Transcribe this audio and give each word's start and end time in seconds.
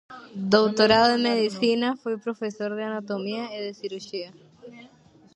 Doutorado 0.55 1.07
en 1.17 1.21
Medicina, 1.29 1.87
foi 2.01 2.15
profesor 2.25 2.71
de 2.77 2.83
anatomía 2.89 3.43
e 3.55 3.59
de 3.65 3.71
cirurxía. 3.79 4.29